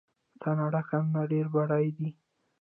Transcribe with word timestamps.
د 0.33 0.33
کاناډا 0.43 0.81
کانونه 0.89 1.21
ډیر 1.31 1.45
بډایه 1.53 1.91
دي. 1.97 2.09